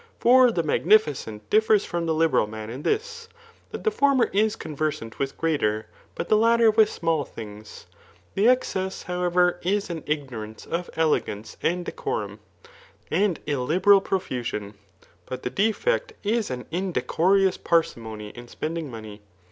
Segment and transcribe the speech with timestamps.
[0.17, 3.29] For the magnificent differs from the liberal man in this,
[3.69, 5.61] that the former is conver sant with great,
[6.15, 7.85] but the latter with small things.
[8.35, 12.39] Tlie excess, however, is an ignorance of elegance and deco rum,
[13.11, 14.73] and illiberal profusion;
[15.27, 19.21] but the defect is an indeco rous parsimony in spending money.